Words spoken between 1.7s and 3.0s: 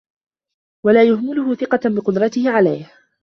بِقُدْرَتِهِ عَلَيْهِ